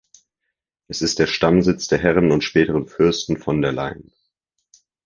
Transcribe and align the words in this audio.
Es 0.87 1.03
ist 1.03 1.19
der 1.19 1.27
Stammsitz 1.27 1.85
der 1.85 1.99
Herren 1.99 2.31
und 2.31 2.43
späteren 2.43 2.87
Fürsten 2.87 3.37
von 3.37 3.61
der 3.61 3.71
Leyen. 3.71 4.11